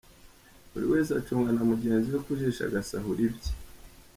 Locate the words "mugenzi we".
1.71-2.19